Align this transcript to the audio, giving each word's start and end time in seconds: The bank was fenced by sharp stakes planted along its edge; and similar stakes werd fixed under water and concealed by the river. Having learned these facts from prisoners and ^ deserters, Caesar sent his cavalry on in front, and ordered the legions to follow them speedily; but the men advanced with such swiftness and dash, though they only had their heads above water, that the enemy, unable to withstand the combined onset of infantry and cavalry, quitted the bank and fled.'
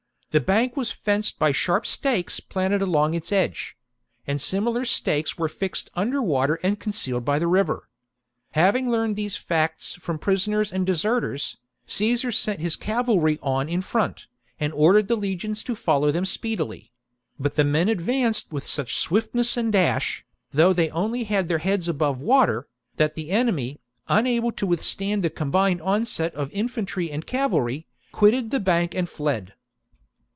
The 0.33 0.39
bank 0.39 0.77
was 0.77 0.91
fenced 0.93 1.37
by 1.37 1.51
sharp 1.51 1.85
stakes 1.85 2.39
planted 2.39 2.81
along 2.81 3.13
its 3.15 3.33
edge; 3.33 3.75
and 4.25 4.39
similar 4.39 4.85
stakes 4.85 5.37
werd 5.37 5.49
fixed 5.51 5.89
under 5.93 6.21
water 6.21 6.57
and 6.63 6.79
concealed 6.79 7.25
by 7.25 7.37
the 7.37 7.47
river. 7.47 7.89
Having 8.51 8.89
learned 8.89 9.17
these 9.17 9.35
facts 9.35 9.93
from 9.95 10.17
prisoners 10.17 10.71
and 10.71 10.83
^ 10.83 10.85
deserters, 10.85 11.57
Caesar 11.85 12.31
sent 12.31 12.61
his 12.61 12.77
cavalry 12.77 13.39
on 13.41 13.67
in 13.67 13.81
front, 13.81 14.27
and 14.57 14.71
ordered 14.71 15.09
the 15.09 15.17
legions 15.17 15.65
to 15.65 15.75
follow 15.75 16.11
them 16.11 16.23
speedily; 16.23 16.93
but 17.37 17.55
the 17.55 17.65
men 17.65 17.89
advanced 17.89 18.53
with 18.53 18.65
such 18.65 18.99
swiftness 18.99 19.57
and 19.57 19.73
dash, 19.73 20.23
though 20.51 20.71
they 20.71 20.89
only 20.91 21.25
had 21.25 21.49
their 21.49 21.57
heads 21.57 21.89
above 21.89 22.21
water, 22.21 22.69
that 22.95 23.15
the 23.15 23.31
enemy, 23.31 23.81
unable 24.07 24.53
to 24.53 24.65
withstand 24.65 25.23
the 25.23 25.29
combined 25.29 25.81
onset 25.81 26.33
of 26.35 26.49
infantry 26.53 27.11
and 27.11 27.27
cavalry, 27.27 27.85
quitted 28.13 28.49
the 28.51 28.61
bank 28.61 28.95
and 28.95 29.09
fled.' 29.09 29.51